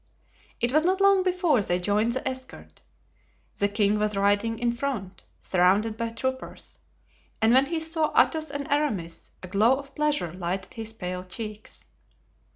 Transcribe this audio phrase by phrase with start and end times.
[0.59, 2.81] It was not long before they joined the escort.
[3.59, 6.79] The king was riding in front, surrounded by troopers,
[7.39, 11.85] and when he saw Athos and Aramis a glow of pleasure lighted his pale cheeks.